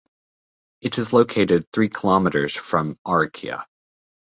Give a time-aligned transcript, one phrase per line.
[0.81, 3.67] It is located three kilometers from Arica.